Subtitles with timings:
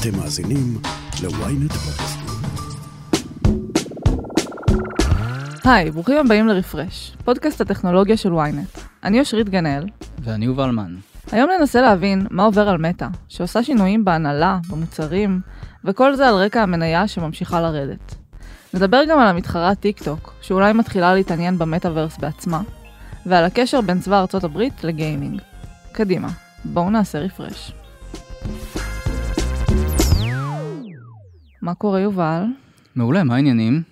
[0.00, 0.78] אתם מאזינים
[1.22, 1.74] ל-ynet.
[5.64, 8.80] היי, ברוכים הבאים לרפרש, פודקאסט הטכנולוגיה של ynet.
[9.04, 9.86] אני אושרית גנאל.
[10.18, 10.96] ואני יובל מן.
[11.32, 15.40] היום ננסה להבין מה עובר על מטא, שעושה שינויים בהנהלה, במוצרים,
[15.84, 18.14] וכל זה על רקע המניה שממשיכה לרדת.
[18.74, 22.60] נדבר גם על המתחרה טיק טוק, שאולי מתחילה להתעניין במטאוורס בעצמה,
[23.26, 25.40] ועל הקשר בין צבא ארצות הברית לגיימינג.
[25.92, 26.28] קדימה,
[26.64, 27.72] בואו נעשה רפרש.
[31.62, 32.42] מה קורה יובל?
[32.96, 33.82] מעולה, מה העניינים?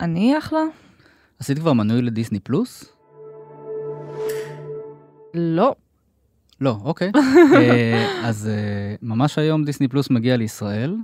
[0.00, 0.60] אני אחלה?
[1.38, 2.84] עשית כבר מנוי לדיסני פלוס?
[5.34, 5.74] לא.
[6.60, 7.10] לא, אוקיי.
[7.56, 10.96] אה, אז אה, ממש היום דיסני פלוס מגיע לישראל,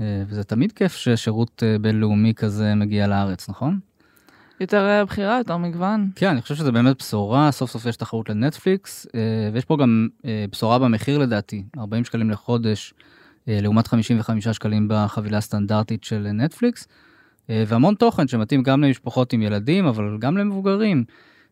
[0.00, 3.78] אה, וזה תמיד כיף ששירות בינלאומי כזה מגיע לארץ, נכון?
[4.60, 6.10] יותר בחירה, יותר מגוון.
[6.14, 9.06] כן, אני חושב שזה באמת בשורה, סוף סוף יש תחרות לנטפליקס,
[9.52, 10.08] ויש פה גם
[10.50, 12.94] בשורה במחיר לדעתי, 40 שקלים לחודש,
[13.48, 16.88] לעומת 55 שקלים בחבילה הסטנדרטית של נטפליקס,
[17.48, 21.04] והמון תוכן שמתאים גם למשפחות עם ילדים, אבל גם למבוגרים.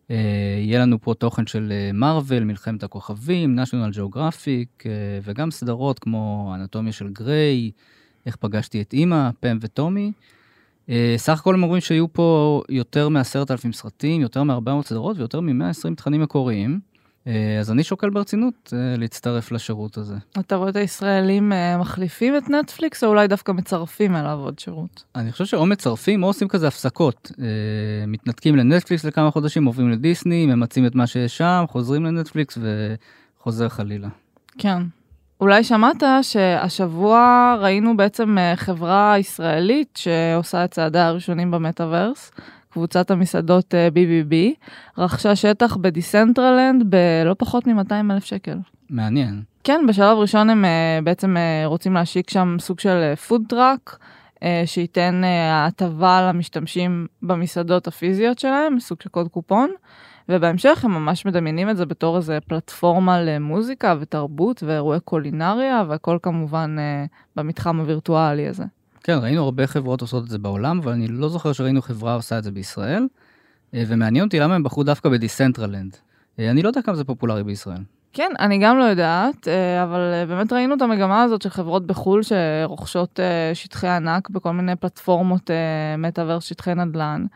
[0.08, 4.86] יהיה לנו פה תוכן של מארוול, מלחמת הכוכבים, national geographic,
[5.22, 7.70] וגם סדרות כמו אנטומיה של גריי,
[8.26, 10.12] איך פגשתי את אימא, פם וטומי.
[11.16, 16.20] סך הכל הם אומרים שיהיו פה יותר מ-10,000 סרטים, יותר מ-400 סדרות ויותר מ-120 תכנים
[16.22, 16.80] מקוריים.
[17.60, 20.14] אז אני שוקל ברצינות להצטרף לשירות הזה.
[20.38, 25.04] אתה רואה את הישראלים מחליפים את נטפליקס או אולי דווקא מצרפים אליו עוד שירות?
[25.14, 27.32] אני חושב שאו מצרפים או עושים כזה הפסקות.
[28.06, 32.58] מתנתקים לנטפליקס לכמה חודשים, עוברים לדיסני, ממצים את מה שיש שם, חוזרים לנטפליקס
[33.40, 34.08] וחוזר חלילה.
[34.58, 34.82] כן.
[35.40, 42.30] אולי שמעת שהשבוע ראינו בעצם חברה ישראלית שעושה את צעדיה הראשונים במטאוורס.
[42.76, 44.34] קבוצת המסעדות BBB,
[44.98, 48.58] רכשה שטח בדיסנטרלנד בלא פחות מ-200 אלף שקל.
[48.90, 49.42] מעניין.
[49.64, 50.64] כן, בשלב ראשון הם
[51.04, 53.98] בעצם רוצים להשיק שם סוג של food truck,
[54.64, 59.70] שייתן הטבה למשתמשים במסעדות הפיזיות שלהם, סוג של קוד קופון,
[60.28, 66.76] ובהמשך הם ממש מדמיינים את זה בתור איזה פלטפורמה למוזיקה ותרבות ואירועי קולינריה, והכל כמובן
[67.36, 68.64] במתחם הווירטואלי הזה.
[69.06, 72.38] כן, ראינו הרבה חברות עושות את זה בעולם, אבל אני לא זוכר שראינו חברה עושה
[72.38, 73.06] את זה בישראל.
[73.72, 75.96] ומעניין אותי למה הם בחרו דווקא בדיסנטרלנד.
[76.38, 77.80] אני לא יודע כמה זה פופולרי בישראל.
[78.12, 79.48] כן, אני גם לא יודעת,
[79.82, 83.20] אבל באמת ראינו את המגמה הזאת של חברות בחו"ל שרוכשות
[83.54, 85.50] שטחי ענק בכל מיני פלטפורמות
[85.98, 87.26] מטאוורס, שטחי נדל"ן.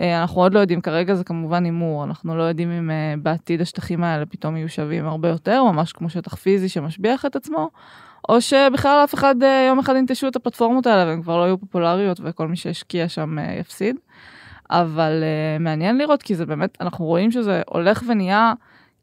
[0.00, 2.90] אנחנו עוד לא יודעים, כרגע זה כמובן הימור, אנחנו לא יודעים אם
[3.22, 7.70] בעתיד השטחים האלה פתאום יהיו שווים הרבה יותר, ממש כמו שטח פיזי שמשביח את עצמו,
[8.28, 9.34] או שבכלל אף אחד
[9.68, 13.36] יום אחד ינטשו את הפלטפורמות האלה והן כבר לא יהיו פופולריות וכל מי שהשקיע שם
[13.60, 13.96] יפסיד.
[14.70, 18.52] אבל uh, מעניין לראות כי זה באמת, אנחנו רואים שזה הולך ונהיה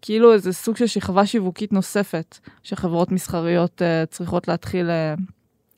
[0.02, 5.22] כאילו איזה סוג של שכבה שיווקית נוספת שחברות מסחריות uh, צריכות להתחיל uh,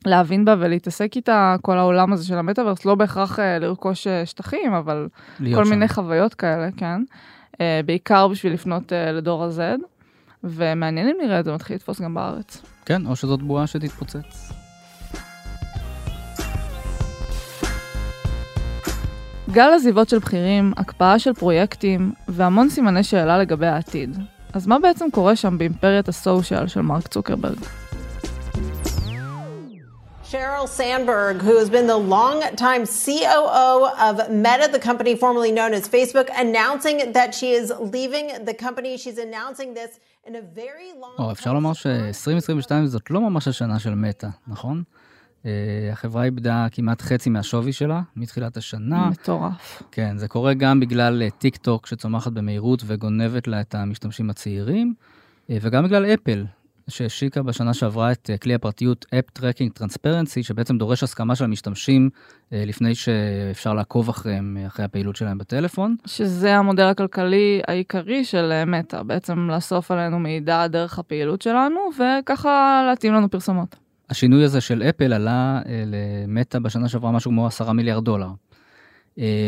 [0.06, 4.72] להבין בה ולהתעסק איתה, כל העולם הזה של המטאוורס, לא בהכרח uh, לרכוש uh, שטחים,
[4.72, 5.08] אבל
[5.38, 5.70] כל שם.
[5.70, 7.02] מיני חוויות כאלה, כן.
[7.54, 9.60] Uh, בעיקר בשביל לפנות uh, לדור ה-Z,
[10.44, 12.62] ומעניין אם נראה את זה מתחיל לתפוס גם בארץ.
[12.84, 14.52] כן, או שזאת בועה שתתפוצץ.
[19.50, 24.18] גל עזיבות של בכירים, הקפאה של פרויקטים והמון סימני שאלה לגבי העתיד.
[24.52, 27.58] אז מה בעצם קורה שם באימפריית הסושיאל של מרק צוקרברג?
[30.32, 33.70] Sheryl Sandberg, who has been the long-time COO
[34.06, 38.96] of Meta, the company formerly known as Facebook, announcing that she is leaving the company.
[38.96, 41.14] She's announcing this in a very long...
[41.18, 44.82] Oh, אפשר לומר ש-2022 זאת לא ממש השנה של מטא, נכון?
[45.42, 45.46] Uh,
[45.92, 49.08] החברה איבדה כמעט חצי מהשווי שלה מתחילת השנה.
[49.10, 49.82] מטורף.
[49.92, 54.94] כן, זה קורה גם בגלל טיק טוק שצומחת במהירות וגונבת לה את המשתמשים הצעירים,
[55.48, 56.44] uh, וגם בגלל אפל,
[56.90, 62.10] שהשיקה בשנה שעברה את כלי הפרטיות App Tracking Transparency, שבעצם דורש הסכמה של המשתמשים
[62.52, 65.96] לפני שאפשר לעקוב אחריהם, אחרי הפעילות שלהם בטלפון.
[66.06, 73.14] שזה המודל הכלכלי העיקרי של מטא, בעצם לאסוף עלינו מידע דרך הפעילות שלנו, וככה להתאים
[73.14, 73.76] לנו פרסומות.
[74.10, 78.28] השינוי הזה של אפל עלה למטא בשנה שעברה משהו כמו 10 מיליארד דולר.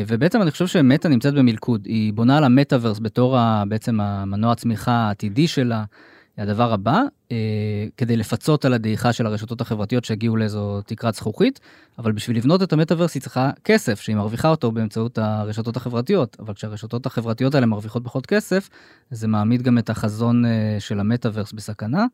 [0.08, 3.36] ובעצם אני חושב שמטא נמצאת במלכוד, היא בונה על המטאוורס בתור
[3.68, 5.84] בעצם המנוע הצמיחה העתידי שלה.
[6.38, 7.02] הדבר הבא,
[7.32, 7.36] אה,
[7.96, 11.60] כדי לפצות על הדעיכה של הרשתות החברתיות שהגיעו לאיזו תקרת זכוכית,
[11.98, 16.54] אבל בשביל לבנות את המטאוורס היא צריכה כסף, שהיא מרוויחה אותו באמצעות הרשתות החברתיות, אבל
[16.54, 18.68] כשהרשתות החברתיות האלה מרוויחות פחות כסף,
[19.10, 22.06] זה מעמיד גם את החזון אה, של המטאוורס בסכנה.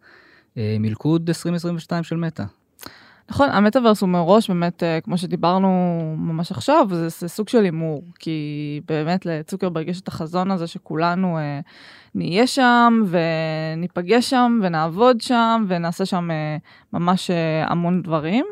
[0.56, 2.44] אה, מלכוד 2022 של מטא.
[3.30, 5.68] נכון, המטאוורס הוא מראש באמת, אה, כמו שדיברנו
[6.18, 11.38] ממש עכשיו, זה, זה סוג של הימור, כי באמת לצוקרברג יש את החזון הזה שכולנו
[11.38, 11.60] אה,
[12.14, 16.56] נהיה שם וניפגש שם ונעבוד שם ונעשה שם אה,
[16.92, 18.44] ממש אה, המון דברים.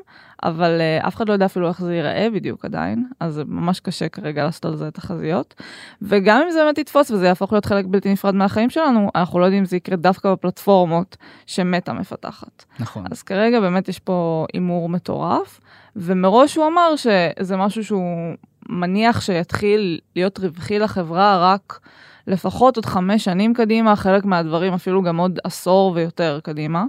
[0.42, 3.80] אבל uh, אף אחד לא יודע אפילו איך זה ייראה בדיוק עדיין, אז זה ממש
[3.80, 5.54] קשה כרגע לעשות על זה תחזיות.
[6.02, 9.44] וגם אם זה באמת יתפוס וזה יהפוך להיות חלק בלתי נפרד מהחיים שלנו, אנחנו לא
[9.44, 11.16] יודעים אם זה יקרה דווקא בפלטפורמות
[11.46, 12.64] שמטה מפתחת.
[12.80, 13.04] נכון.
[13.10, 15.60] אז כרגע באמת יש פה הימור מטורף,
[15.96, 18.34] ומראש הוא אמר שזה משהו שהוא
[18.68, 21.80] מניח שיתחיל להיות רווחי לחברה רק
[22.26, 26.84] לפחות עוד חמש שנים קדימה, חלק מהדברים אפילו גם עוד עשור ויותר קדימה.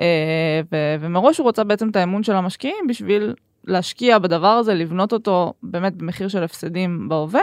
[0.00, 3.34] אה, ו- ומראש הוא רוצה בעצם את האמון של המשקיעים בשביל
[3.64, 7.42] להשקיע בדבר הזה, לבנות אותו באמת במחיר של הפסדים בהווה,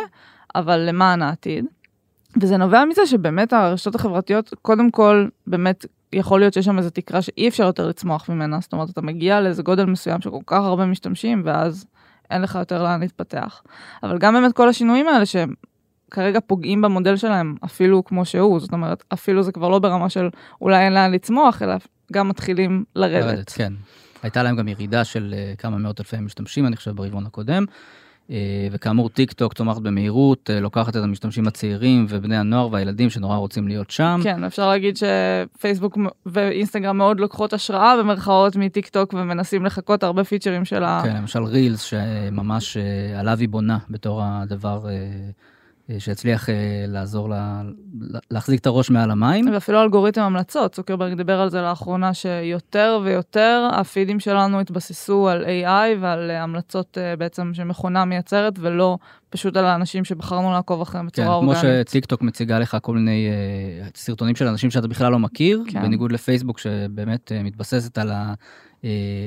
[0.56, 1.66] אבל למען העתיד.
[2.42, 7.22] וזה נובע מזה שבאמת הרשתות החברתיות, קודם כל, באמת יכול להיות שיש שם איזו תקרה
[7.22, 10.86] שאי אפשר יותר לצמוח ממנה, זאת אומרת, אתה מגיע לאיזה גודל מסוים שכל כך הרבה
[10.86, 11.86] משתמשים, ואז
[12.30, 13.64] אין לך יותר לאן להתפתח.
[14.04, 15.54] אבל גם באמת כל השינויים האלה שהם
[16.12, 20.30] כרגע פוגעים במודל שלהם, אפילו כמו שהוא, זאת אומרת, אפילו זה כבר לא ברמה של
[20.62, 21.74] אולי אין לאן לצמוח, אלא
[22.14, 23.26] גם מתחילים לרדת.
[23.26, 23.74] לרדת, כן.
[24.24, 27.66] הייתה להם גם ירידה של אה, כמה מאות אלפי משתמשים, אני חושב, ברבעון הקודם.
[28.28, 28.32] אה,
[28.72, 33.68] וכאמור, טיק טוק צומחת במהירות, אה, לוקחת את המשתמשים הצעירים ובני הנוער והילדים שנורא רוצים
[33.68, 34.20] להיות שם.
[34.24, 40.66] כן, אפשר להגיד שפייסבוק ואינסטגרם מאוד לוקחות השראה במרכאות מטיק טוק ומנסים לחקות הרבה פיצ'רים
[40.66, 41.02] של ה...
[41.04, 42.78] כן, למשל רילס, שממש
[43.18, 44.86] עליו היא בונה בתור הדבר...
[45.90, 47.62] אה, שיצליח אה, לעזור לה,
[48.32, 49.46] להחזיק את הראש מעל המים.
[49.54, 56.00] ואפילו אלגוריתם המלצות, צוקרברג דיבר על זה לאחרונה, שיותר ויותר הפידים שלנו התבססו על AI
[56.00, 58.98] ועל אה, המלצות בעצם שמכונה מייצרת, ולא
[59.30, 61.58] פשוט על האנשים שבחרנו לעקוב אחריהם בצורה כן, אורגנית.
[61.58, 65.82] כמו שטיקטוק מציגה לך כל מיני uh, סרטונים של אנשים שאתה בכלל לא מכיר, כן.
[65.82, 68.12] בניגוד לפייסבוק שבאמת uh, מתבססת על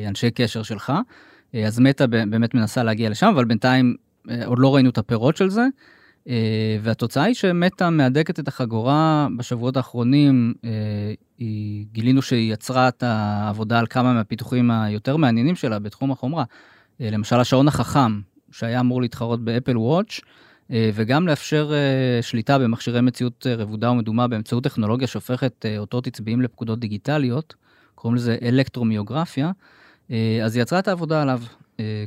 [0.04, 0.92] האנשי קשר שלך.
[0.92, 3.94] Uh, אז מטא באמת מנסה להגיע לשם, אבל בינתיים
[4.26, 5.66] uh, עוד לא ראינו את הפירות של זה.
[6.28, 10.70] אה, והתוצאה היא שמטה מהדקת את החגורה בשבועות האחרונים, אה,
[11.38, 16.44] היא, גילינו שהיא יצרה את העבודה על כמה מהפיתוחים היותר מעניינים שלה בתחום החומרה.
[17.00, 18.20] אה, למשל השעון החכם,
[18.50, 20.20] שהיה אמור להתחרות באפל וואץ',
[20.94, 21.72] וגם לאפשר
[22.20, 27.54] שליטה במכשירי מציאות רבודה ומדומה באמצעות טכנולוגיה שהופכת אותות עצביים לפקודות דיגיטליות,
[27.94, 29.50] קוראים לזה אלקטרומיוגרפיה,
[30.44, 31.40] אז היא יצרה את העבודה עליו,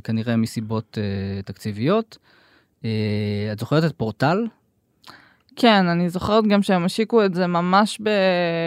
[0.04, 0.98] כנראה מסיבות
[1.44, 2.18] תקציביות.
[2.84, 4.46] אה, את זוכרת את פורטל?
[5.56, 8.10] כן, אני זוכרת גם שהם השיקו את זה ממש ב...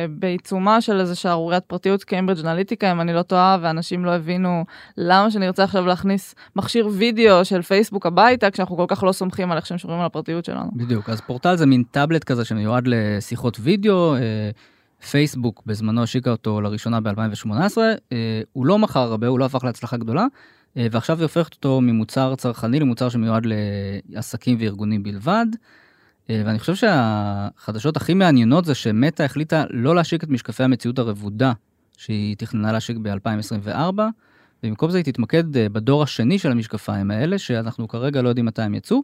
[0.09, 4.65] בעיצומה של איזה שערוריית פרטיות קיימברידג' אנליטיקה, אם אני לא טועה, ואנשים לא הבינו
[4.97, 9.51] למה שאני רוצה עכשיו להכניס מכשיר וידאו של פייסבוק הביתה, כשאנחנו כל כך לא סומכים
[9.51, 10.69] על איך שהם שומרים על הפרטיות שלנו.
[10.75, 14.15] בדיוק, אז פורטל זה מין טאבלט כזה שמיועד לשיחות וידאו.
[14.15, 14.49] אה,
[15.11, 17.77] פייסבוק בזמנו השיקה אותו לראשונה ב-2018,
[18.11, 20.25] אה, הוא לא מכר הרבה, הוא לא הפך להצלחה גדולה,
[20.75, 23.43] ועכשיו היא הופכת אותו ממוצר צרכני למוצר שמיועד
[24.09, 25.45] לעסקים וארגונים בלבד.
[26.29, 31.53] אה, ואני חושב שהחדשות הכי מעניינות זה שמטא החליטה לא להשיק את משקפי המציאות הרבודה
[31.97, 34.01] שהיא תכננה להשיק ב-2024,
[34.63, 38.61] ובמקום זה היא תתמקד אה, בדור השני של המשקפיים האלה, שאנחנו כרגע לא יודעים מתי
[38.61, 39.03] הם יצאו.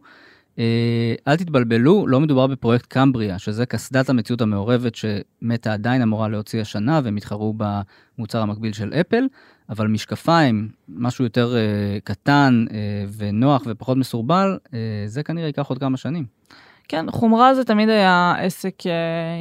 [1.28, 7.00] אל תתבלבלו, לא מדובר בפרויקט קמבריה, שזה קסדת המציאות המעורבת שמטא עדיין אמורה להוציא השנה,
[7.04, 9.24] והם יתחרו במוצר המקביל של אפל.
[9.70, 12.72] אבל משקפיים, משהו יותר uh, קטן uh,
[13.16, 14.70] ונוח ופחות מסורבל, uh,
[15.06, 16.24] זה כנראה ייקח עוד כמה שנים.
[16.88, 18.86] כן, חומרה זה תמיד היה עסק uh,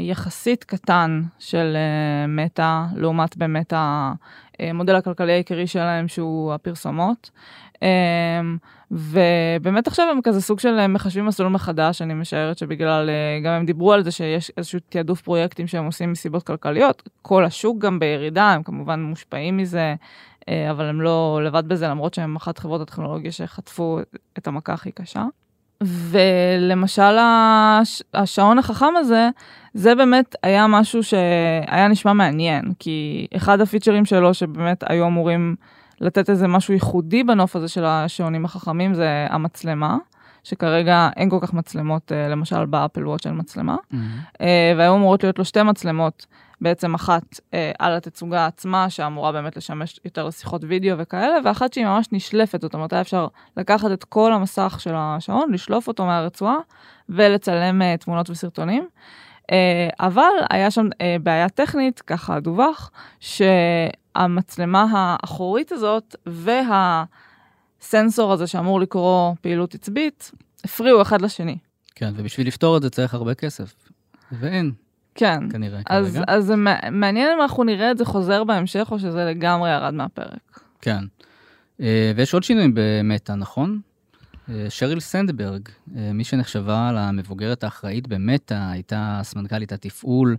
[0.01, 3.73] יחסית קטן של uh, מטא, לעומת באמת
[4.59, 7.31] המודל הכלכלי העיקרי שלהם שהוא הפרסומות.
[7.81, 7.83] Um,
[8.91, 13.09] ובאמת עכשיו הם כזה סוג של מחשבים מסלול מחדש, אני משערת שבגלל,
[13.43, 17.77] גם הם דיברו על זה שיש איזשהו תעדוף פרויקטים שהם עושים מסיבות כלכליות, כל השוק
[17.77, 19.95] גם בירידה, הם כמובן מושפעים מזה,
[20.69, 23.99] אבל הם לא לבד בזה, למרות שהם אחת חברות הטכנולוגיה שחטפו
[24.37, 25.23] את המכה הכי קשה.
[25.83, 28.03] ולמשל הש...
[28.13, 29.29] השעון החכם הזה,
[29.73, 35.55] זה באמת היה משהו שהיה נשמע מעניין, כי אחד הפיצ'רים שלו שבאמת היו אמורים
[36.01, 39.97] לתת איזה משהו ייחודי בנוף הזה של השעונים החכמים זה המצלמה,
[40.43, 43.95] שכרגע אין כל כך מצלמות, אה, למשל באפל וואט של מצלמה, mm-hmm.
[44.77, 46.25] והיו אמורות להיות לו שתי מצלמות,
[46.61, 51.85] בעצם אחת אה, על התצוגה עצמה, שאמורה באמת לשמש יותר לשיחות וידאו וכאלה, ואחת שהיא
[51.85, 53.27] ממש נשלפת, זאת אומרת, היה אפשר
[53.57, 56.55] לקחת את כל המסך של השעון, לשלוף אותו מהרצועה
[57.09, 58.87] ולצלם תמונות וסרטונים.
[59.99, 60.87] אבל היה שם
[61.23, 63.41] בעיה טכנית, ככה דווח, ש...
[64.15, 66.15] המצלמה האחורית הזאת
[67.81, 70.31] והסנסור הזה שאמור לקרוא פעילות עצבית,
[70.63, 71.57] הפריעו אחד לשני.
[71.95, 73.73] כן, ובשביל לפתור את זה צריך הרבה כסף,
[74.31, 74.71] ואין.
[75.15, 76.23] כן, כנראה, אז, כרגע.
[76.27, 76.55] אז זה
[76.91, 80.59] מעניין אם אנחנו נראה את זה חוזר בהמשך, או שזה לגמרי ירד מהפרק.
[80.81, 81.03] כן.
[81.81, 83.79] אה, ויש עוד שינויים במטא, נכון?
[84.49, 90.37] אה, שריל סנדברג, אה, מי שנחשבה למבוגרת האחראית במטא, הייתה סמנכ"לית התפעול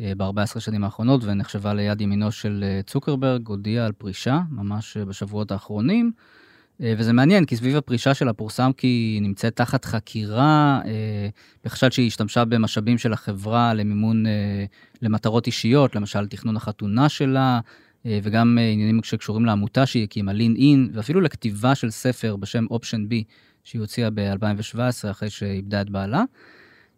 [0.00, 6.12] ב-14 שנים האחרונות ונחשבה ליד ימינו של צוקרברג, הודיעה על פרישה ממש בשבועות האחרונים.
[6.80, 10.80] וזה מעניין, כי סביב הפרישה שלה פורסם כי היא נמצאת תחת חקירה
[11.64, 14.24] בחשד שהיא השתמשה במשאבים של החברה למימון
[15.02, 17.60] למטרות אישיות, למשל תכנון החתונה שלה,
[18.06, 22.66] אה, וגם אה, עניינים שקשורים לעמותה שהיא הקימה, לין אין, ואפילו לכתיבה של ספר בשם
[22.70, 23.24] אופשן בי,
[23.64, 26.24] שהיא הוציאה ב-2017 אחרי שאיבדה את בעלה.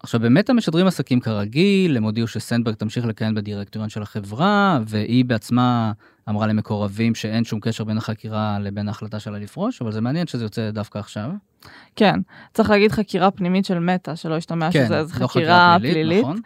[0.05, 5.93] עכשיו באמת המשדרים עסקים כרגיל, הם הודיעו שסנדברג תמשיך לכהן בדירקטוריון של החברה, והיא בעצמה
[6.29, 10.45] אמרה למקורבים שאין שום קשר בין החקירה לבין ההחלטה שלה לפרוש, אבל זה מעניין שזה
[10.45, 11.31] יוצא דווקא עכשיו.
[11.97, 12.21] כן,
[12.55, 15.95] צריך להגיד חקירה פנימית של מטא, שלא ישתמע כן, שזה איזו לא חקירה פלילית.
[15.95, 16.23] פלילית.
[16.23, 16.41] נכון.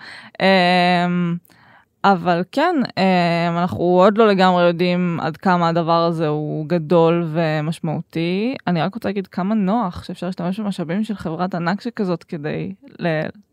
[2.05, 7.28] אמ, אבל כן, אה, אנחנו עוד לא לגמרי יודעים עד כמה הדבר הזה הוא גדול
[7.33, 8.57] ומשמעותי.
[8.67, 12.75] אני רק רוצה להגיד כמה נוח שאפשר להשתמש במשאבים של חברת ענק שכזאת כדי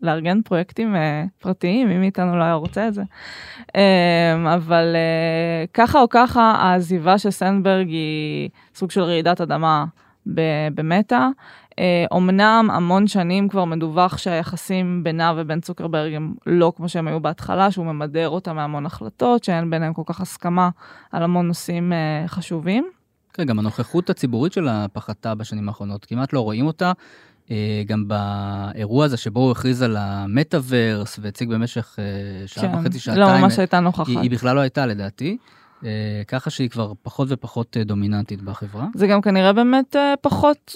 [0.02, 3.04] לארגן פרויקטים אה, פרטיים, מי מאיתנו לא היה רוצה את זה.
[3.76, 4.96] אה, אבל
[5.74, 9.86] ככה או ככה, העזיבה של סנדברג היא סוג של רעידת אדמה
[10.76, 11.28] במטא.
[12.12, 17.20] אומנם אה, המון שנים כבר מדווח שהיחסים בינה ובין צוקרברג הם לא כמו שהם היו
[17.20, 20.70] בהתחלה, שהוא ממדר אותה מהמון החלטות, שאין ביניהם כל כך הסכמה
[21.12, 22.90] על המון נושאים אה, חשובים.
[23.34, 26.92] כן, גם הנוכחות הציבורית שלה פחתה בשנים האחרונות, כמעט לא רואים אותה.
[27.52, 32.00] אה, גם באירוע הזה שבו הוא הכריז על המטאוורס והציג במשך
[32.46, 33.22] שעה כן, וחצי, שעתיים.
[33.22, 34.08] לא ממש הייתה נוכחת.
[34.08, 35.38] היא, היא בכלל לא הייתה לדעתי.
[35.84, 38.88] אה, ככה שהיא כבר פחות ופחות אה, דומיננטית בחברה.
[38.96, 40.76] זה גם כנראה באמת אה, פחות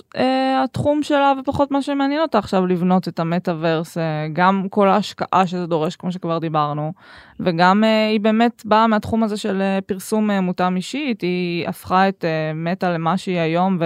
[0.63, 3.97] התחום שלה ופחות מה שמעניין אותה עכשיו לבנות את המטאוורס,
[4.33, 6.93] גם כל ההשקעה שזה דורש, כמו שכבר דיברנו,
[7.39, 12.25] וגם היא באמת באה מהתחום הזה של פרסום מותאם אישית, היא הפכה את
[12.55, 13.79] מטא למה שהיא היום,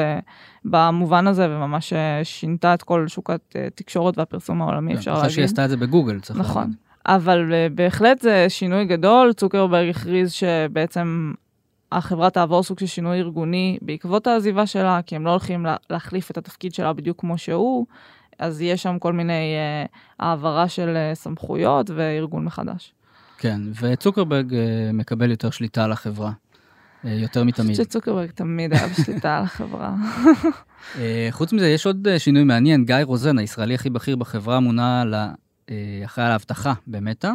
[0.65, 1.93] ובמובן הזה, וממש
[2.24, 3.29] שינתה את כל שוק
[3.67, 5.24] התקשורת והפרסום העולמי, כן, אפשר להגיד.
[5.24, 6.75] אני חושב שהיא עשתה את זה בגוגל, צריך להגיד.
[7.05, 11.33] אבל uh, בהחלט זה שינוי גדול, צוקרברג הכריז שבעצם
[11.91, 16.31] החברה תעבור סוג של שינוי ארגוני בעקבות העזיבה שלה, כי הם לא הולכים לה, להחליף
[16.31, 17.86] את התפקיד שלה בדיוק כמו שהוא,
[18.39, 19.55] אז יש שם כל מיני
[19.86, 22.93] uh, העברה של uh, סמכויות וארגון מחדש.
[23.38, 24.55] כן, וצוקרברג uh,
[24.93, 26.31] מקבל יותר שליטה על החברה.
[27.03, 27.67] יותר מתמיד.
[27.67, 29.95] אני חושבת שצוקרברג תמיד היה בשליטה על החברה.
[31.31, 35.29] חוץ מזה, יש עוד שינוי מעניין, גיא רוזן, הישראלי הכי בכיר בחברה, מונה אה,
[36.05, 37.32] אחראי על האבטחה במטא.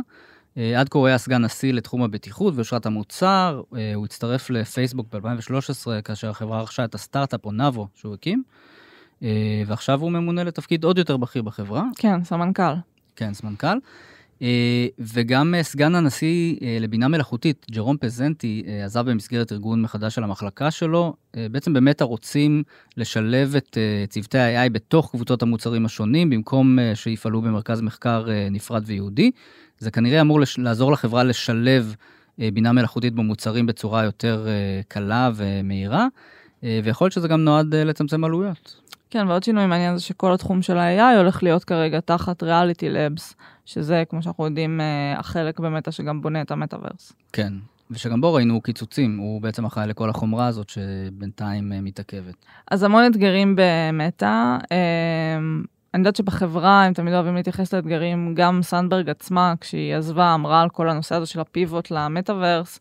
[0.59, 5.07] אה, עד כה הוא היה סגן נשיא לתחום הבטיחות ואושרת המוצר, אה, הוא הצטרף לפייסבוק
[5.15, 8.43] ב-2013 כאשר החברה רכשה את הסטארט-אפ או נאבו שהוא הקים,
[9.67, 11.85] ועכשיו הוא ממונה לתפקיד עוד יותר בכיר בחברה.
[11.97, 12.75] כן, סמנכ"ל.
[13.17, 13.79] כן, סמנכ"ל.
[14.43, 20.25] אה, וגם אה, סגן הנשיא אה, לבינה מלאכותית, ג'רום פזנטי, עזב במסגרת ארגון מחדש של
[20.25, 21.15] המחלקה שלו.
[21.51, 22.63] בעצם באמת רוצים
[22.97, 23.79] לשלב את
[24.09, 29.31] צוותי ה-AI בתוך קבוצות המוצרים השונים, במקום שיפעלו במרכז מחקר נפרד וייעודי.
[29.79, 31.95] זה כנראה אמור לעזור לחברה לשלב
[32.39, 34.47] בינה מלאכותית במוצרים בצורה יותר
[34.89, 36.07] קלה ומהירה,
[36.63, 38.81] ויכול להיות שזה גם נועד לצמצם עלויות.
[39.11, 43.35] כן, ועוד שינוי מעניין זה שכל התחום של ה-AI הולך להיות כרגע תחת Reality Labs,
[43.69, 47.13] שזה, כמו שאנחנו יודעים, אה, החלק במטה שגם בונה את המטאוורס.
[47.33, 47.53] כן,
[47.91, 52.35] ושגם בו ראינו קיצוצים, הוא בעצם אחראי לכל החומרה הזאת שבינתיים אה, מתעכבת.
[52.71, 54.57] אז המון אתגרים במטא.
[54.73, 55.39] אה,
[55.95, 60.69] אני יודעת שבחברה הם תמיד אוהבים להתייחס לאתגרים, גם סנדברג עצמה, כשהיא עזבה, אמרה על
[60.69, 62.81] כל הנושא הזה של הפיבוט למטאוורס,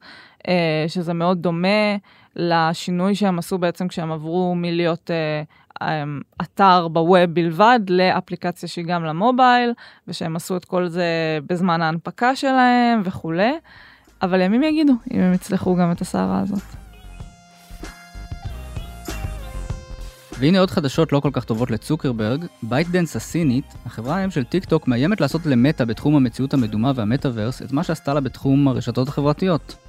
[0.88, 1.96] שזה מאוד דומה
[2.36, 5.12] לשינוי שהם עשו בעצם כשהם עברו מלהיות
[5.84, 9.74] אמ, אתר ב web בלבד לאפליקציה שהיא גם למובייל,
[10.08, 11.06] ושהם עשו את כל זה
[11.50, 13.52] בזמן ההנפקה שלהם וכולי,
[14.22, 16.64] אבל ימים יגידו אם הם יצלחו גם את הסערה הזאת.
[20.40, 24.88] והנה עוד חדשות לא כל כך טובות לצוקרברג, בייטדנס הסינית, החברה היום של טיק טוק
[24.88, 29.87] מאיימת לעשות למטא בתחום המציאות המדומה והמטאוורס את מה שעשתה לה בתחום הרשתות החברתיות.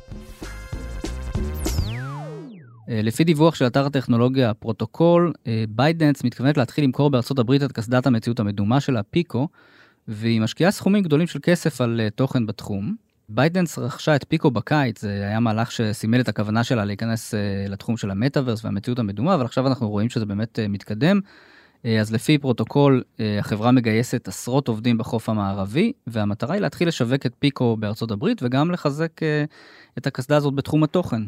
[2.88, 7.72] אה, לפי דיווח של אתר הטכנולוגיה פרוטוקול, אה, בייטדנס מתכוונת להתחיל למכור בארצות הברית את
[7.72, 9.48] קסדת המציאות המדומה שלה, פיקו,
[10.08, 12.94] והיא משקיעה סכומים גדולים של כסף על אה, תוכן בתחום.
[13.28, 17.34] בייטדנס רכשה את פיקו בקיץ, זה היה מהלך שסימל את הכוונה שלה להיכנס
[17.68, 21.20] לתחום של המטאוורס והמציאות המדומה, אבל עכשיו אנחנו רואים שזה באמת מתקדם.
[22.00, 23.02] אז לפי פרוטוקול,
[23.40, 28.70] החברה מגייסת עשרות עובדים בחוף המערבי, והמטרה היא להתחיל לשווק את פיקו בארצות הברית וגם
[28.70, 29.20] לחזק
[29.98, 31.22] את הקסדה הזאת בתחום התוכן.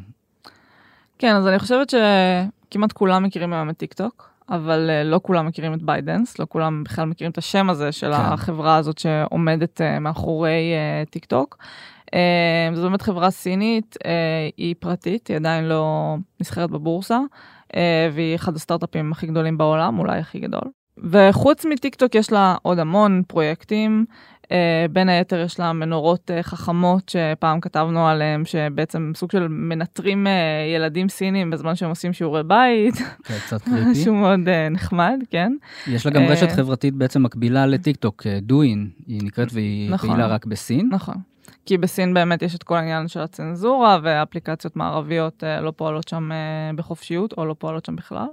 [1.20, 5.46] כן, אז אני חושבת שכמעט כולם מכירים היום את טיק טוק, אבל אה, לא כולם
[5.46, 8.20] מכירים את בייטדנס, לא כולם בכלל מכירים את השם הזה של כן.
[8.20, 10.72] החברה הזאת שעומדת אה, מאחורי
[11.06, 11.56] אה, טיק טוק.
[12.14, 17.20] אה, זו באמת חברה סינית, אה, היא פרטית, היא עדיין לא נסחרת בבורסה,
[17.76, 20.62] אה, והיא אחד הסטארט-אפים הכי גדולים בעולם, אולי הכי גדול.
[21.10, 24.04] וחוץ מטיקטוק יש לה עוד המון פרויקטים.
[24.50, 24.52] Uh,
[24.92, 30.30] בין היתר יש לה מנורות uh, חכמות שפעם כתבנו עליהן, שבעצם סוג של מנטרים uh,
[30.76, 32.94] ילדים סינים בזמן שהם עושים שיעורי בית.
[33.24, 33.90] כן, קצת קריפי.
[33.90, 34.40] משהו מאוד
[34.70, 35.52] נחמד, כן?
[35.86, 40.10] יש לה גם אה, רשת חברתית בעצם מקבילה לטיקטוק, דוין, היא נקראת והיא נכון.
[40.10, 40.88] פעילה רק בסין.
[40.92, 41.14] נכון.
[41.66, 46.30] כי בסין באמת יש את כל העניין של הצנזורה, ואפליקציות מערביות לא פועלות שם
[46.76, 48.26] בחופשיות, או לא פועלות שם בכלל.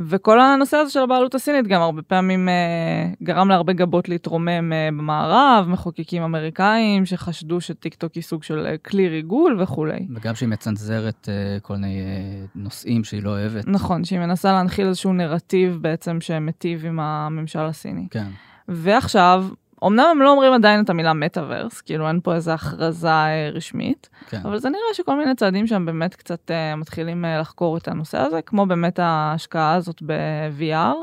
[0.00, 4.94] וכל הנושא הזה של הבעלות הסינית גם הרבה פעמים uh, גרם להרבה גבות להתרומם uh,
[4.94, 10.06] במערב, מחוקקים אמריקאים שחשדו שטיקטוק היא סוג של uh, כלי ריגול וכולי.
[10.14, 13.68] וגם שהיא מצנזרת uh, כל מיני uh, נושאים שהיא לא אוהבת.
[13.68, 18.06] נכון, שהיא מנסה להנחיל איזשהו נרטיב בעצם שמיטיב עם הממשל הסיני.
[18.10, 18.28] כן.
[18.68, 19.46] ועכשיו,
[19.86, 24.08] אמנם הם לא אומרים עדיין את המילה מטאוורס, כאילו אין פה איזו הכרזה אה, רשמית,
[24.28, 24.40] כן.
[24.44, 28.18] אבל זה נראה שכל מיני צעדים שם באמת קצת uh, מתחילים uh, לחקור את הנושא
[28.18, 30.94] הזה, כמו באמת ההשקעה הזאת ב-VR,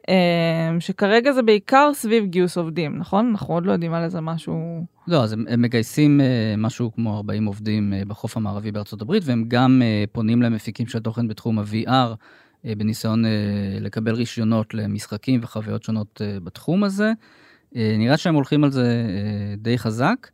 [0.00, 0.10] uh,
[0.80, 3.28] שכרגע זה בעיקר סביב גיוס עובדים, נכון?
[3.30, 4.84] אנחנו עוד לא יודעים על איזה משהו...
[5.08, 9.22] לא, אז הם, הם מגייסים uh, משהו כמו 40 עובדים uh, בחוף המערבי בארצות הברית,
[9.26, 13.28] והם גם uh, פונים למפיקים של תוכן בתחום ה-VR, uh, בניסיון uh,
[13.80, 17.12] לקבל רישיונות למשחקים וחוויות שונות בתחום הזה.
[17.74, 20.30] Uh, נראה שהם הולכים על זה uh, די חזק,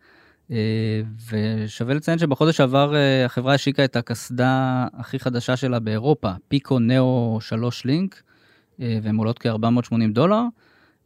[0.50, 0.52] uh,
[1.30, 7.84] ושווה לציין שבחודש שעבר החברה השיקה את הקסדה הכי חדשה שלה באירופה, פיקו נאו 3
[7.84, 8.22] לינק,
[8.78, 10.42] והן עולות כ-480 דולר.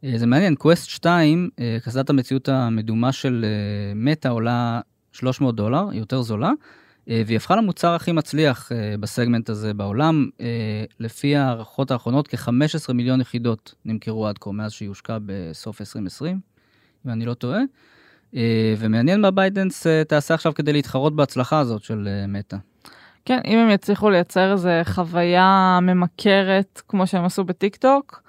[0.03, 5.89] אה, זה מעניין, קווסט 2, אה, קסדת המציאות המדומה של אה, מטא עולה 300 דולר,
[5.89, 6.53] היא יותר זולה, אה,
[7.07, 10.29] והיא הפכה למוצר הכי מצליח אה, בסגמנט הזה בעולם.
[10.41, 16.39] אה, לפי הערכות האחרונות, כ-15 מיליון יחידות נמכרו עד כה מאז שהיא הושקה בסוף 2020,
[17.05, 17.61] אם אני לא טועה.
[18.35, 22.57] אה, ומעניין מה בייטדנס אה, תעשה עכשיו כדי להתחרות בהצלחה הזאת של אה, מטא.
[23.25, 28.23] כן, אם הם יצליחו לייצר איזו חוויה ממכרת, כמו שהם עשו בטיקטוק,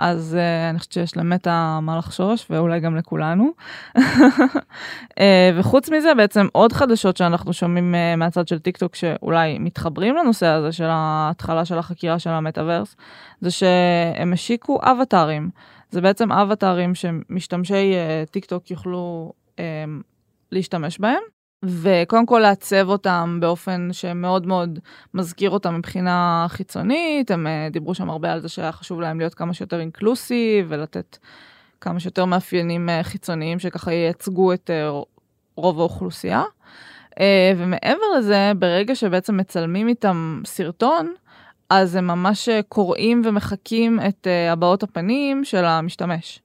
[0.00, 3.50] אז אה, אני חושבת שיש למטא מה לחשוש, ואולי גם לכולנו.
[3.98, 4.00] אה,
[5.56, 10.72] וחוץ מזה, בעצם עוד חדשות שאנחנו שומעים אה, מהצד של טיקטוק, שאולי מתחברים לנושא הזה
[10.72, 12.96] של ההתחלה של החקירה של המטאוורס,
[13.40, 15.50] זה שהם השיקו אבטארים.
[15.90, 19.60] זה בעצם אבטארים שמשתמשי אה, טיקטוק יוכלו אה,
[20.52, 21.39] להשתמש בהם.
[21.64, 24.78] וקודם כל לעצב אותם באופן שמאוד מאוד
[25.14, 29.34] מזכיר אותם מבחינה חיצונית, הם uh, דיברו שם הרבה על זה שהיה חשוב להם להיות
[29.34, 31.18] כמה שיותר אינקלוסיב ולתת
[31.80, 35.04] כמה שיותר מאפיינים uh, חיצוניים שככה ייצגו את uh,
[35.56, 36.42] רוב האוכלוסייה.
[37.56, 41.14] ומעבר לזה, ברגע שבעצם מצלמים איתם סרטון,
[41.70, 46.40] אז הם ממש קוראים ומחקים את הבעות הפנים של המשתמש.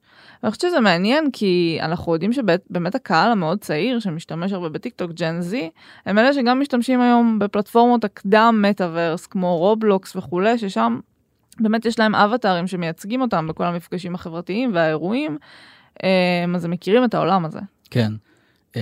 [0.46, 5.42] אני חושבת שזה מעניין כי אנחנו יודעים שבאמת הקהל המאוד צעיר שמשתמש הרבה בטיקטוק, Gen
[5.42, 5.70] Z,
[6.06, 11.00] הם אלה שגם משתמשים היום בפלטפורמות הקדם מטאוורס כמו רובלוקס וכולי, ששם
[11.60, 15.38] באמת יש להם אבטארים שמייצגים אותם בכל המפגשים החברתיים והאירועים,
[16.56, 17.60] אז הם מכירים את העולם הזה.
[17.92, 18.12] כן.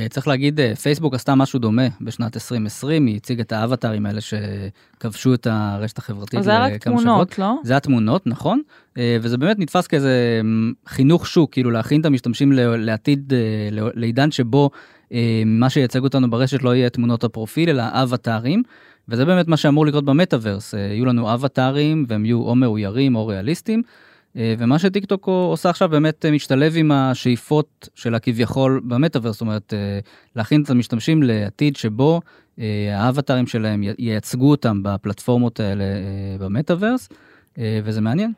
[0.10, 5.48] צריך להגיד, פייסבוק עשתה משהו דומה בשנת 2020, היא הציגה את האבטרים האלה שכבשו את
[5.52, 6.44] הרשת החברתית.
[6.44, 7.56] זה היה רק תמונות, לא?
[7.64, 8.62] זה היה תמונות, נכון.
[9.00, 10.42] וזה באמת נתפס כאיזה
[10.88, 13.34] חינוך שוק, כאילו להכין את המשתמשים לעתיד,
[13.72, 14.70] לעידן שבו
[15.46, 18.64] מה שייצג אותנו ברשת לא יהיה תמונות הפרופיל, אלא אבטרים.
[19.10, 23.82] וזה באמת מה שאמור לקרות במטאוורס, יהיו לנו אבטרים והם יהיו או מאוירים או ריאליסטים.
[24.36, 29.74] ומה שטיקטוק עושה עכשיו באמת משתלב עם השאיפות של הכביכול במטאוורס, זאת אומרת,
[30.36, 32.22] להכין את המשתמשים לעתיד שבו
[32.94, 35.84] האבטרים שלהם ייצגו אותם בפלטפורמות האלה
[36.40, 37.10] במטאוורס,
[37.58, 38.34] וזה מעניין.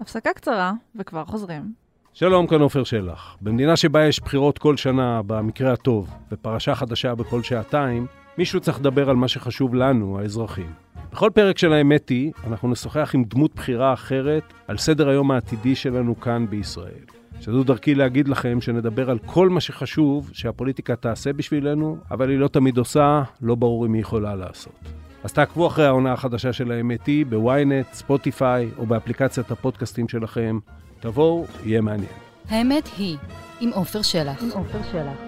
[0.00, 1.72] הפסקה קצרה, וכבר חוזרים.
[2.14, 3.36] שלום, כאן עופר שלח.
[3.40, 8.06] במדינה שבה יש בחירות כל שנה, במקרה הטוב, ופרשה חדשה בכל שעתיים,
[8.38, 10.72] מישהו צריך לדבר על מה שחשוב לנו, האזרחים.
[11.12, 15.74] בכל פרק של האמת היא, אנחנו נשוחח עם דמות בחירה אחרת על סדר היום העתידי
[15.74, 17.04] שלנו כאן בישראל.
[17.40, 22.48] שזו דרכי להגיד לכם שנדבר על כל מה שחשוב שהפוליטיקה תעשה בשבילנו, אבל היא לא
[22.48, 24.78] תמיד עושה, לא ברור אם היא יכולה לעשות.
[25.24, 30.58] אז תעקבו אחרי העונה החדשה של האמת היא בוויינט, ספוטיפיי או באפליקציית הפודקאסטים שלכם.
[31.00, 32.12] תבואו, יהיה מעניין.
[32.48, 33.16] האמת היא,
[33.60, 34.42] עם עופר שלח.
[34.42, 35.27] עם עופר שלח.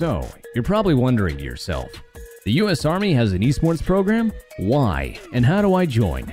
[0.00, 0.10] So,
[0.54, 1.90] you're probably wondering to yourself,
[2.46, 2.86] the U.S.
[2.86, 4.32] Army has an esports program?
[4.56, 5.18] Why?
[5.34, 6.24] And how do I join?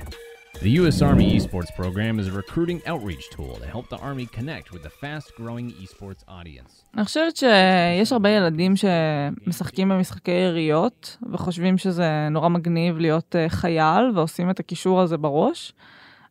[0.62, 1.02] The U.S.
[1.02, 4.88] Army esports program is a recruiting outreach tool to help the Army connect with the
[4.88, 6.84] fast-growing esports audience.
[6.96, 14.50] אני חושבת שיש הרבה ילדים שמשחקים במשחקי יריות וחושבים שזה נורא מגניב להיות חייל ועושים
[14.50, 15.72] את הקישור הזה בראש.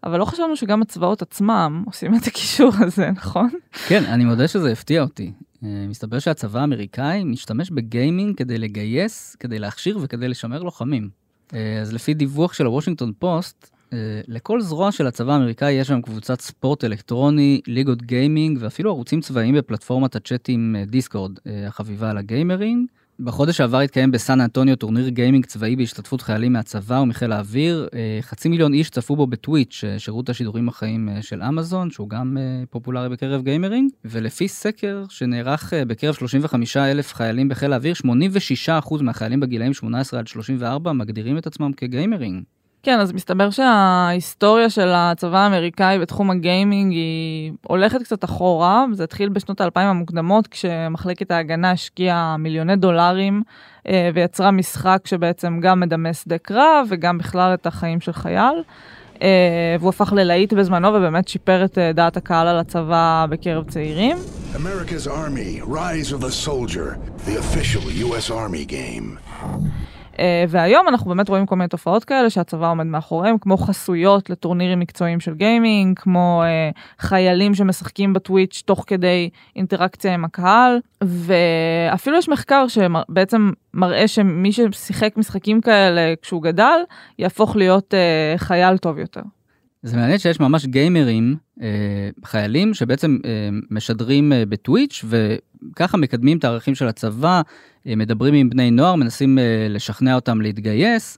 [0.03, 3.49] אבל לא חשבנו שגם הצבאות עצמם עושים את הקישור הזה, נכון?
[3.87, 5.31] כן, אני מודה שזה הפתיע אותי.
[5.63, 11.09] אה, מסתבר שהצבא האמריקאי משתמש בגיימינג כדי לגייס, כדי להכשיר וכדי לשמר לוחמים.
[11.53, 16.01] אה, אז לפי דיווח של הוושינגטון פוסט, אה, לכל זרוע של הצבא האמריקאי יש שם
[16.01, 22.87] קבוצת ספורט אלקטרוני, ליגות גיימינג ואפילו ערוצים צבאיים בפלטפורמת הצ'אטים דיסקורד, החביבה על הגיימרים.
[23.19, 27.87] בחודש שעבר התקיים בסן אנטוניו טורניר גיימינג צבאי בהשתתפות חיילים מהצבא ומחיל האוויר.
[27.93, 32.09] אה, חצי מיליון איש צפו בו בטוויץ', אה, שירות השידורים החיים אה, של אמזון, שהוא
[32.09, 32.37] גם
[32.69, 33.91] פופולרי בקרב גיימרים.
[34.05, 37.93] ולפי סקר שנערך בקרב 35 אלף חיילים בחיל האוויר,
[38.67, 42.43] 86% מהחיילים בגילאים 18 עד 34 מגדירים את עצמם כגיימרים.
[42.83, 49.29] כן, אז מסתבר שההיסטוריה של הצבא האמריקאי בתחום הגיימינג היא הולכת קצת אחורה, זה התחיל
[49.29, 53.43] בשנות האלפיים המוקדמות, כשמחלקת ההגנה השקיעה מיליוני דולרים
[53.87, 58.63] אה, ויצרה משחק שבעצם גם מדמה שדה קרב וגם בכלל את החיים של חייל.
[59.21, 64.17] אה, והוא הפך ללהיט בזמנו ובאמת שיפר את אה, דעת הקהל על הצבא בקרב צעירים.
[64.53, 69.19] America's Army, Rise of the Soldier, the official US Army game.
[70.19, 74.79] אה, והיום אנחנו באמת רואים כל מיני תופעות כאלה שהצבא עומד מאחוריהם, כמו חסויות לטורנירים
[74.79, 82.29] מקצועיים של גיימינג, כמו אה, חיילים שמשחקים בטוויץ' תוך כדי אינטראקציה עם הקהל, ואפילו יש
[82.29, 86.79] מחקר שבעצם מראה שמי ששיחק משחקים כאלה כשהוא גדל,
[87.19, 89.21] יהפוך להיות אה, חייל טוב יותר.
[89.83, 91.67] זה מעניין שיש ממש גיימרים, אה,
[92.25, 97.41] חיילים, שבעצם אה, משדרים אה, בטוויץ' וככה מקדמים את הערכים של הצבא,
[97.85, 99.37] מדברים עם בני נוער, מנסים
[99.69, 101.17] לשכנע אותם להתגייס,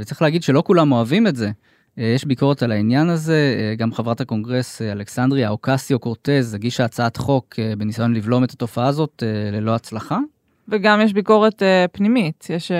[0.00, 1.50] וצריך להגיד שלא כולם אוהבים את זה.
[1.96, 8.14] יש ביקורת על העניין הזה, גם חברת הקונגרס אלכסנדריה אוקסיו קורטז הגישה הצעת חוק בניסיון
[8.14, 10.18] לבלום את התופעה הזאת ללא הצלחה.
[10.68, 12.74] וגם יש ביקורת uh, פנימית, יש uh,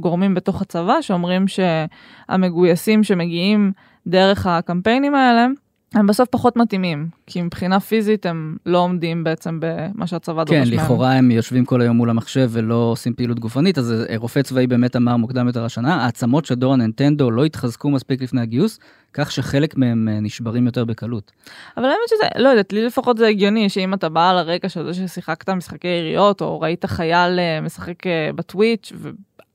[0.00, 3.72] גורמים בתוך הצבא שאומרים שהמגויסים שמגיעים
[4.06, 5.46] דרך הקמפיינים האלה,
[5.94, 10.70] הם בסוף פחות מתאימים, כי מבחינה פיזית הם לא עומדים בעצם במה שהצבא דורש מהם.
[10.70, 14.42] כן, לכאורה הם יושבים כל היום מול המחשב ולא עושים פעילות גופנית, אז אה, רופא
[14.42, 18.78] צבאי באמת אמר מוקדם יותר השנה, העצמות של דור הנינטנדו לא התחזקו מספיק לפני הגיוס,
[19.12, 21.32] כך שחלק מהם אה, נשברים יותר בקלות.
[21.76, 24.92] אבל האמת שזה, לא יודעת, לי לפחות זה הגיוני, שאם אתה בא על הרקע של
[24.92, 27.98] זה ששיחקת משחקי יריות, או ראית חייל אה, משחק
[28.34, 28.92] בטוויץ',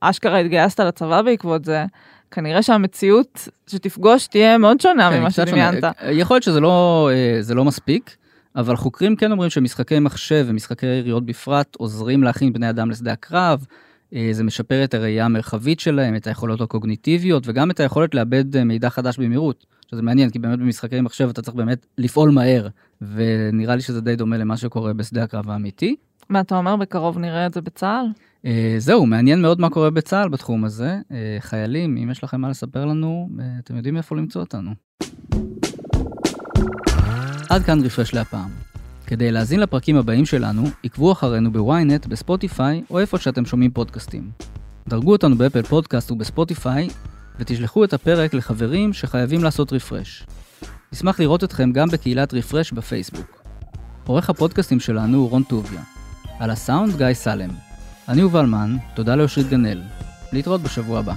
[0.02, 1.86] ואשכרה התגייסת לצבא בעקבות זה,
[2.32, 5.84] כנראה שהמציאות שתפגוש תהיה מאוד שונה כן, ממה שדמיינת.
[6.12, 8.16] יכול להיות שזה לא, אה, לא מספיק,
[8.56, 13.66] אבל חוקרים כן אומרים שמשחקי מחשב ומשחקי יריות בפרט עוזרים להכין בני אדם לשדה הקרב.
[14.16, 18.64] אה, זה משפר את הראייה המרחבית שלהם, את היכולות הקוגניטיביות וגם את היכולת לאבד אה,
[18.64, 19.66] מידע חדש במהירות.
[19.92, 22.68] שזה מעניין, כי באמת במשחקי מחשב אתה צריך באמת לפעול מהר,
[23.02, 25.96] ונראה לי שזה די דומה למה שקורה בשדה הקרב האמיתי.
[26.30, 28.06] מה אתה אומר, בקרוב נראה את זה בצה"ל?
[28.46, 31.00] Uh, זהו, מעניין מאוד מה קורה בצה"ל בתחום הזה.
[31.10, 34.72] Uh, חיילים, אם יש לכם מה לספר לנו, uh, אתם יודעים איפה למצוא אותנו.
[37.50, 38.50] עד כאן רפרש להפעם.
[39.06, 44.32] כדי להאזין לפרקים הבאים שלנו, עקבו אחרינו בוויינט, בספוטיפיי, או איפה שאתם שומעים פודקאסטים.
[44.90, 46.90] דרגו אותנו באפל פודקאסט ובספוטיפיי,
[47.40, 50.26] ותשלחו את הפרק לחברים שחייבים לעשות רפרש.
[50.94, 53.44] נשמח לראות אתכם גם בקהילת רפרש בפייסבוק.
[54.06, 55.82] עורך הפודקאסטים שלנו הוא רון טוביה.
[56.40, 57.71] על הסאונד גיא סלם.
[58.12, 59.82] אני יובל מן, תודה לאושרית גנאל.
[60.34, 61.14] להתראות בשבוע הבא.